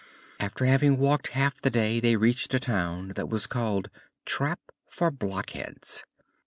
[0.39, 3.91] After having walked half the day they reached a town that was called
[4.25, 6.05] "Trap for Blockheads."